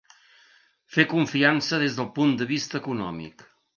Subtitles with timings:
[0.95, 3.45] Fer confiança des del punt de vista econòmic.